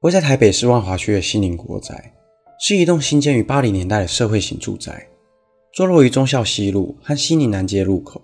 [0.00, 2.14] 位在台北市万华区的西宁国宅，
[2.58, 5.06] 是一栋新建于八零年代的社会型住宅，
[5.74, 8.22] 坐落于忠孝西路和西宁南街路口，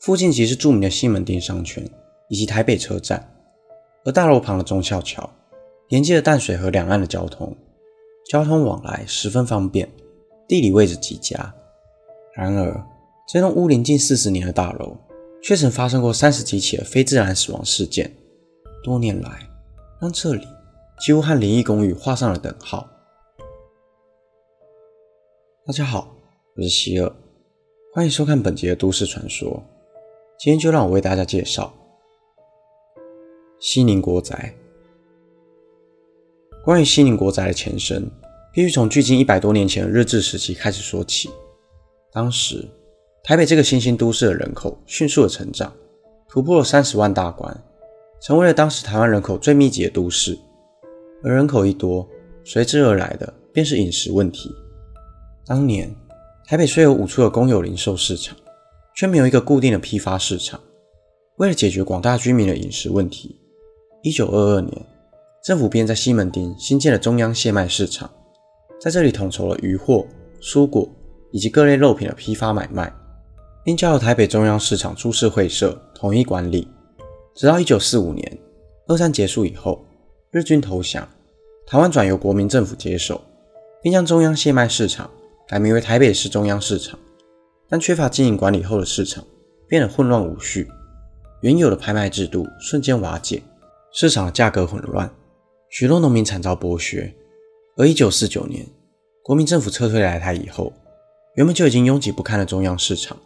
[0.00, 1.86] 附近即是著名的西门町商圈
[2.30, 3.22] 以及台北车站，
[4.06, 5.28] 而大楼旁的忠孝桥
[5.90, 7.54] 连接了淡水河两岸的交通，
[8.30, 9.86] 交通往来十分方便，
[10.48, 11.54] 地理位置极佳。
[12.34, 12.82] 然而，
[13.28, 14.96] 这栋屋龄近四十年的大楼，
[15.42, 18.10] 却曾发生过三十几起的非自然死亡事件。
[18.82, 19.38] 多年来，
[20.00, 20.46] 让这里
[21.00, 22.88] 几乎和灵异公寓画上了等号。
[25.66, 26.14] 大家好，
[26.54, 27.12] 我是希尔，
[27.92, 29.62] 欢迎收看本集的都市传说。
[30.38, 31.72] 今天就让我为大家介绍
[33.58, 34.54] 西宁国宅。
[36.64, 38.08] 关于西宁国宅的前身，
[38.52, 41.28] 必须从距今一百多年前的日治时期开始说起。
[42.12, 42.68] 当时，
[43.24, 45.72] 台北这个新兴都市的人口迅速的成长，
[46.28, 47.64] 突破了三十万大关，
[48.22, 50.38] 成为了当时台湾人口最密集的都市。
[51.24, 52.06] 而人口一多，
[52.44, 54.54] 随之而来的便是饮食问题。
[55.46, 55.92] 当年，
[56.46, 58.36] 台北虽有五处的公有零售市场，
[58.94, 60.60] 却没有一个固定的批发市场。
[61.38, 63.40] 为了解决广大居民的饮食问题，
[64.02, 64.86] 一九二二年，
[65.42, 68.10] 政府便在西门町新建了中央蟹卖市场，
[68.80, 70.06] 在这里统筹了鱼货、
[70.40, 70.88] 蔬果
[71.32, 72.92] 以及各类肉品的批发买卖。
[73.64, 76.68] 并交由台北中央市场株式会社统一管理，
[77.34, 78.38] 直到一九四五年，
[78.86, 79.82] 二战结束以后，
[80.30, 81.08] 日军投降，
[81.66, 83.20] 台湾转由国民政府接手，
[83.82, 85.10] 并将中央蟹卖市场
[85.48, 86.98] 改名为台北市中央市场。
[87.68, 89.24] 但缺乏经营管理后的市场
[89.66, 90.68] 变得混乱无序，
[91.40, 93.42] 原有的拍卖制度瞬间瓦解，
[93.92, 95.10] 市场的价格混乱，
[95.70, 97.12] 许多农民惨遭剥削。
[97.76, 98.66] 而一九四九年，
[99.22, 100.72] 国民政府撤退来台以后，
[101.36, 103.16] 原本就已经拥挤不堪的中央市场。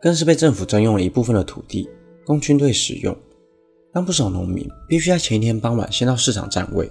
[0.00, 1.88] 更是被政府征用了一部分的土地
[2.24, 3.16] 供军队使用，
[3.92, 6.88] 让不少农民必须在前一天傍晚先到市场占位，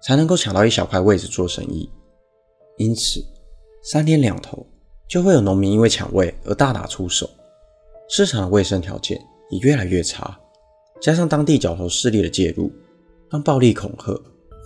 [0.00, 1.90] 才能够抢到一小块位置做生意。
[2.78, 3.24] 因此，
[3.82, 4.66] 三天两头
[5.08, 7.28] 就会有农民因为抢位而大打出手。
[8.08, 9.20] 市场的卫生条件
[9.50, 10.38] 也越来越差，
[11.00, 12.72] 加上当地角头势力的介入，
[13.30, 14.20] 让暴力恐吓、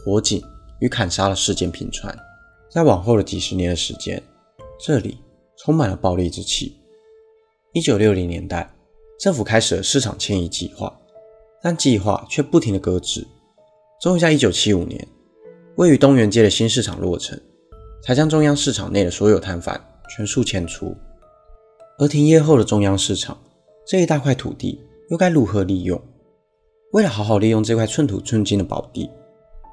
[0.04, 0.42] 火警
[0.80, 2.16] 与砍杀的事件频传。
[2.70, 4.22] 在往后的几十年的时间，
[4.80, 5.18] 这里
[5.58, 6.76] 充满了暴力之气。
[7.72, 8.72] 一九六零年代，
[9.18, 10.96] 政府开始了市场迁移计划，
[11.60, 13.26] 但计划却不停的搁置。
[14.00, 15.06] 终于在一九七五年，
[15.76, 17.38] 位于东园街的新市场落成，
[18.02, 20.94] 才将中央市场内的所有摊贩全数迁出。
[21.98, 23.38] 而停业后的中央市场
[23.86, 24.80] 这一大块土地
[25.10, 26.00] 又该如何利用？
[26.92, 29.10] 为了好好利用这块寸土寸金的宝地，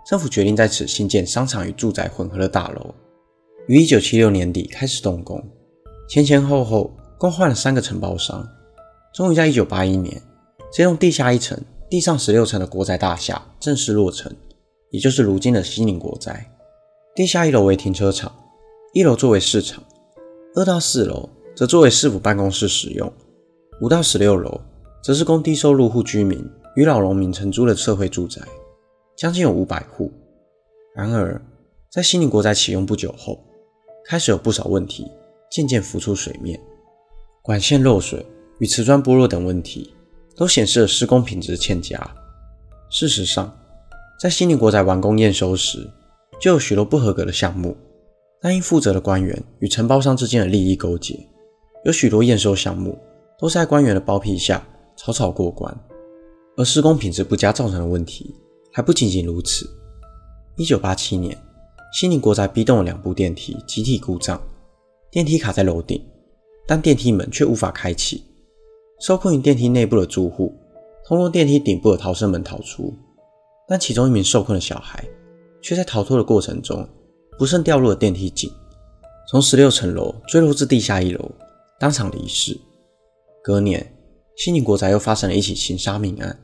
[0.09, 2.93] 政府决定在此新建商场与住宅混合的大楼，
[3.67, 5.43] 于一九七六年底开始动工，
[6.09, 6.91] 前前后后。
[7.21, 8.43] 共换了三个承包商，
[9.13, 10.19] 终于在一九八一年，
[10.73, 11.55] 这栋地下一层、
[11.87, 14.35] 地上十六层的国宅大厦正式落成，
[14.91, 16.45] 也就是如今的西宁国宅。
[17.15, 18.31] 地下一楼为停车场，
[18.93, 19.83] 一楼作为市场，
[20.55, 23.11] 二到四楼则作为市府办公室使用，
[23.81, 24.61] 五到十六楼
[25.03, 26.41] 则是供低收入户居民
[26.75, 28.41] 与老农民承租的社会住宅，
[29.17, 30.11] 将近有五百户。
[30.95, 31.41] 然而，
[31.89, 33.43] 在西宁国宅启用不久后，
[34.05, 35.09] 开始有不少问题
[35.49, 36.59] 渐渐浮出水面。
[37.41, 38.25] 管线漏水
[38.59, 39.93] 与瓷砖剥落等问题，
[40.35, 41.99] 都显示了施工品质欠佳。
[42.89, 43.57] 事实上，
[44.21, 45.89] 在悉尼国宅完工验收时，
[46.39, 47.75] 就有许多不合格的项目，
[48.39, 51.27] 但因负责的官员与承包商之间的利益勾结，
[51.85, 52.95] 有许多验收项目
[53.39, 54.63] 都是在官员的包庇下
[54.95, 55.75] 草草过关。
[56.55, 58.35] 而施工品质不佳造成的问题
[58.71, 59.67] 还不仅仅如此。
[60.55, 61.35] 一九八七年，
[61.91, 64.39] 悉尼国宅 B 栋的两部电梯集体故障，
[65.09, 65.99] 电梯卡在楼顶。
[66.67, 68.23] 但电梯门却无法开启，
[68.99, 70.53] 受困于电梯内部的住户
[71.07, 72.93] 通过电梯顶部的逃生门逃出，
[73.71, 75.01] 但其中一名受困的小孩
[75.61, 76.85] 却在逃脱的过程中
[77.39, 78.51] 不慎掉入了电梯井，
[79.29, 81.31] 从十六层楼坠落至地下一楼，
[81.79, 82.59] 当场离世。
[83.41, 83.95] 隔年，
[84.35, 86.37] 西宁国宅又发生了一起情杀命案，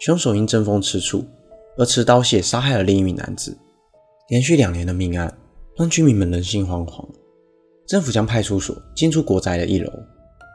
[0.00, 1.24] 凶手因争风吃醋
[1.78, 3.56] 而持刀械杀害了另一名男子。
[4.28, 5.34] 连续两年的命案
[5.78, 7.08] 让居民们人心惶惶。
[7.86, 9.90] 政府将派出所进驻国宅的一楼，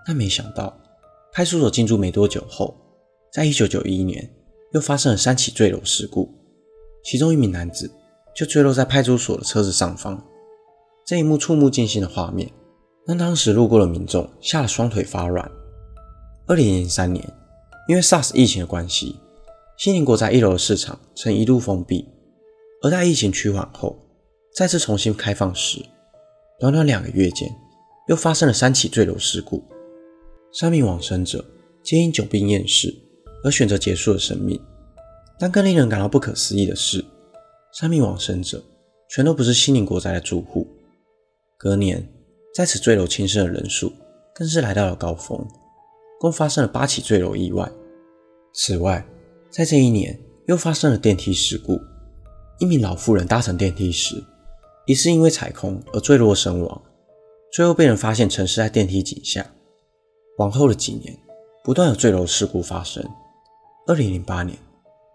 [0.06, 0.72] 但没想到，
[1.34, 2.78] 派出所进驻没多久后，
[3.34, 4.30] 在一九九一年
[4.76, 6.30] 又发生了三起坠楼事故，
[7.02, 7.90] 其中一名男子
[8.36, 10.22] 就坠落在派出所的车子上方。
[11.06, 12.52] 这一幕触目惊心的画面，
[13.08, 15.50] 让当时路过的民众吓得双腿发软。
[16.46, 17.26] 二零零三年，
[17.88, 19.16] 因为 SARS 疫情的关系，
[19.78, 22.06] 西宁国宅一楼的市场曾一度封闭，
[22.84, 23.98] 而在疫情趋缓后，
[24.54, 25.80] 再次重新开放时。
[26.60, 27.50] 短短两个月间，
[28.10, 29.64] 又发生了三起坠楼事故，
[30.52, 31.46] 三名往生者
[31.82, 32.94] 皆因久病厌世
[33.46, 34.60] 而选择结束了生命。
[35.40, 37.04] 但更令人感到不可思议的是，
[37.74, 38.64] 三名往生者
[39.10, 40.68] 全都不是西宁国宅的住户。
[41.58, 42.06] 隔年，
[42.54, 43.94] 在此坠楼轻生的人数
[44.34, 45.46] 更是来到了高峰，
[46.20, 47.70] 共发生了八起坠楼意外。
[48.54, 49.06] 此外，
[49.50, 50.18] 在这一年
[50.48, 51.80] 又发生了电梯事故，
[52.60, 54.16] 一名老妇人搭乘电梯时，
[54.86, 56.82] 疑似因为踩空而坠落身亡，
[57.52, 59.46] 最后被人发现沉尸在电梯井下。
[60.38, 61.18] 往后的几年，
[61.64, 63.04] 不断有坠楼事故发生。
[63.88, 64.58] 二零零八年，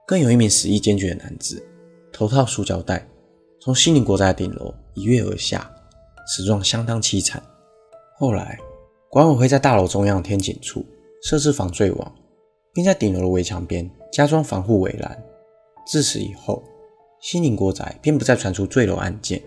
[0.06, 1.60] 更有一名死意坚决的男子，
[2.12, 3.04] 头套塑胶袋，
[3.60, 5.68] 从西宁国宅顶楼一跃而下，
[6.28, 7.42] 死状相当凄惨。
[8.16, 8.56] 后来，
[9.08, 10.86] 管委会在大楼中央天井处
[11.20, 12.14] 设置防坠网，
[12.72, 15.20] 并在顶楼的围墙边加装防护围栏。
[15.84, 16.62] 自此以后，
[17.20, 19.42] 西宁国宅便不再传出坠楼案件。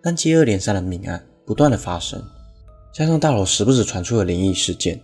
[0.00, 2.22] 但接二连三的命案不断的发生，
[2.92, 5.00] 加上大楼时不时传出的灵异事件，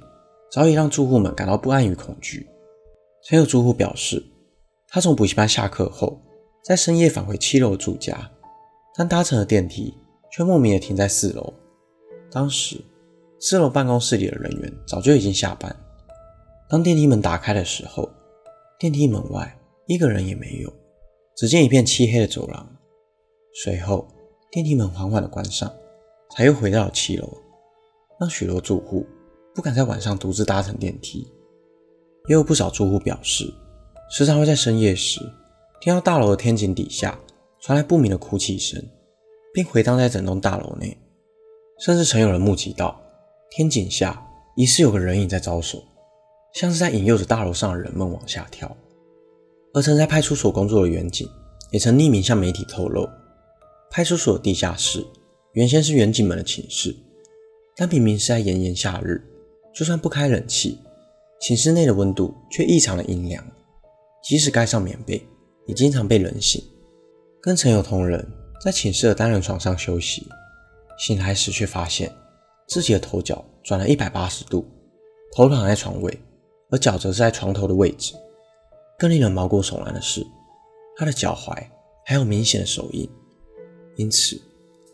[0.53, 2.47] 早已让住户们感到不安与恐惧。
[3.31, 4.21] 曾有住户表示，
[4.89, 6.21] 他从补习班下课后，
[6.65, 8.29] 在深夜返回七楼住家，
[8.97, 9.95] 但搭乘的电梯
[10.33, 11.55] 却莫名的停在四楼。
[12.29, 12.85] 当时，
[13.39, 15.75] 四楼办公室里的人员早就已经下班。
[16.69, 18.11] 当电梯门打开的时候，
[18.81, 19.57] 电梯门外
[19.87, 20.73] 一个人也没有，
[21.37, 22.69] 只见一片漆黑的走廊。
[23.63, 24.09] 随后，
[24.51, 25.73] 电梯门缓缓的关上，
[26.35, 27.33] 才又回到了七楼，
[28.19, 29.07] 让许多住户
[29.55, 31.33] 不敢在晚上独自搭乘电梯。
[32.29, 33.53] 也有不少住户表示，
[34.11, 35.21] 时常会在深夜时
[35.81, 37.19] 听到大楼的天井底下
[37.61, 38.83] 传来不明的哭泣声，
[39.53, 40.97] 并回荡在整栋大楼内。
[41.79, 43.01] 甚至曾有人目击到
[43.51, 44.23] 天井下
[44.55, 45.83] 疑似有个人影在招手，
[46.53, 48.77] 像是在引诱着大楼上的人们往下跳。
[49.73, 51.27] 而曾在派出所工作的远警
[51.71, 53.09] 也曾匿名向媒体透露，
[53.91, 55.07] 派出所的地下室
[55.53, 56.95] 原先是远警们的寝室，
[57.77, 59.23] 但明明是在炎炎夏日，
[59.75, 60.79] 就算不开冷气。
[61.41, 63.43] 寝室内的温度却异常的阴凉，
[64.23, 65.27] 即使盖上棉被，
[65.67, 66.63] 也经常被冷醒。
[67.41, 68.31] 跟曾有同仁
[68.63, 70.29] 在寝室的单人床上休息，
[70.99, 72.15] 醒来时却发现
[72.69, 74.69] 自己的头脚转了一百八十度，
[75.35, 76.21] 头躺在床位，
[76.71, 78.15] 而脚则是在床头的位置。
[78.99, 80.23] 更令人毛骨悚然的是，
[80.95, 81.57] 他的脚踝
[82.05, 83.09] 还有明显的手印，
[83.97, 84.39] 因此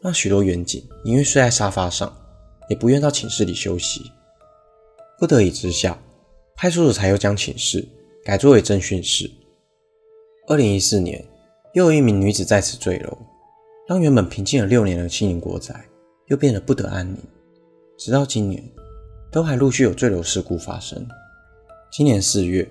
[0.01, 2.17] 让许多远警宁愿睡在沙发上，
[2.71, 4.13] 也不愿到寝室里休息。
[5.19, 6.01] 不得已之下。
[6.57, 7.87] 派出所才又将寝室
[8.25, 9.31] 改作为侦讯室。
[10.49, 11.23] 二零一四年，
[11.75, 13.19] 又有一名女子在此坠楼，
[13.87, 15.85] 让原本平静了六年的西宁国宅
[16.29, 17.19] 又变得不得安宁。
[17.99, 18.65] 直到今年，
[19.31, 21.07] 都还陆续有坠楼事故发生。
[21.93, 22.67] 今年四月，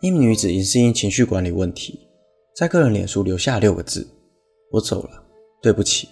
[0.00, 2.06] 一名女子疑似因情绪管理问题，
[2.54, 4.06] 在个人脸书留下六个字
[4.70, 5.22] ：“我走了，
[5.60, 6.08] 对不起。”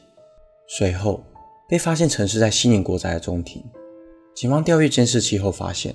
[0.67, 1.23] 随后
[1.69, 3.63] 被发现沉尸在西宁国宅的中庭。
[4.35, 5.95] 警方调阅监视器后发现。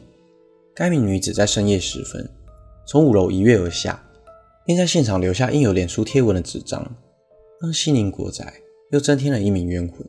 [0.78, 2.30] 该名女子在深夜时分
[2.86, 4.00] 从五楼一跃而下，
[4.64, 6.96] 并在现场留下印有脸书贴文的纸张，
[7.60, 8.54] 让西宁国宅
[8.92, 10.08] 又增添了一名冤魂。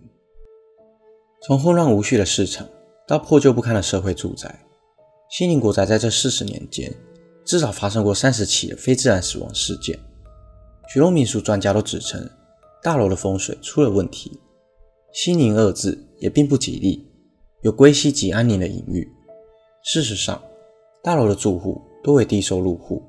[1.41, 2.69] 从混乱无序的市场
[3.06, 4.61] 到破旧不堪的社会住宅，
[5.31, 6.94] 西宁国宅在这四十年间
[7.47, 9.99] 至少发生过三十起的非自然死亡事件。
[10.93, 12.29] 许多民俗专家都指称
[12.82, 14.38] 大楼的风水出了问题
[15.15, 17.09] ，“西宁”二字也并不吉利，
[17.62, 19.11] 有归西及安宁的隐喻。
[19.82, 20.43] 事实上，
[21.02, 23.02] 大楼的住户多为低收入户，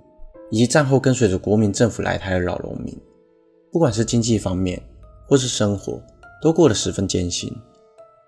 [0.51, 2.95] 以及战后跟随着国民政府来台的老农民，
[3.71, 4.81] 不管是经济方面
[5.27, 6.01] 或是生活，
[6.41, 7.51] 都过得十分艰辛。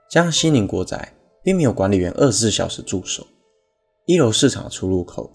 [0.09, 1.13] 加上西宁国宅
[1.43, 3.25] 并没有管理员二十四小时驻守，
[4.05, 5.31] 一楼市场的出入口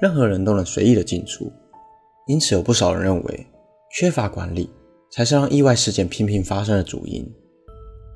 [0.00, 1.50] 任何人都能随意的进出，
[2.26, 3.46] 因此有不少人认为
[3.92, 4.70] 缺乏管理
[5.10, 7.26] 才是让意外事件频频发生的主因。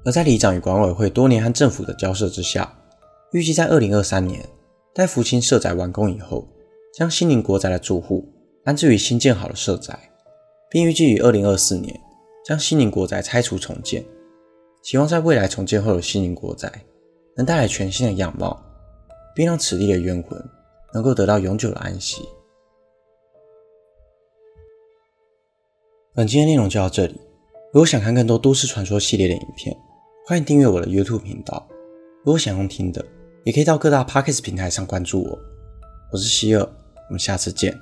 [0.04, 2.72] 而在里长与管委会多年和政府的交涉之下，
[3.32, 4.46] 预计在二零二三年。
[4.94, 6.46] 待福清社宅完工以后，
[6.92, 8.24] 将新宁国宅的住户
[8.62, 9.98] 安置于新建好的社宅，
[10.70, 12.00] 并预计于二零二四年
[12.46, 14.04] 将新宁国宅拆除重建。
[14.82, 16.70] 希望在未来重建后的新宁国宅
[17.36, 18.62] 能带来全新的样貌，
[19.34, 20.40] 并让此地的冤魂
[20.92, 22.22] 能够得到永久的安息。
[26.14, 27.20] 本期的内容就到这里。
[27.72, 29.76] 如果想看更多都市传说系列的影片，
[30.24, 31.66] 欢迎订阅我的 YouTube 频道。
[32.22, 33.04] 如果想用听的，
[33.44, 35.38] 也可以到各大 Podcast 平台上关注我，
[36.10, 36.62] 我是希尔，
[37.08, 37.78] 我们下次见。